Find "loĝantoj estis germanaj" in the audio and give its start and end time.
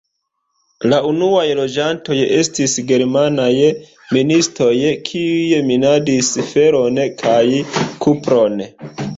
1.59-3.51